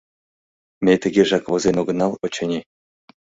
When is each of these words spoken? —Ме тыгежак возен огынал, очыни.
—Ме 0.83 0.93
тыгежак 1.01 1.43
возен 1.51 1.75
огынал, 1.81 2.11
очыни. 2.25 2.59